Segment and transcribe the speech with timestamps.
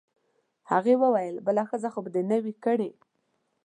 [0.71, 2.91] هغې وویل: بله ښځه خو به دي نه وي کړې؟